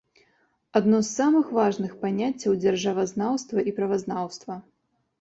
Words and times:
Адно 0.79 1.01
з 1.03 1.09
самых 1.19 1.51
важных 1.59 1.91
паняццяў 2.07 2.59
дзяржавазнаўства 2.65 3.69
і 3.71 3.79
правазнаўства. 3.81 4.63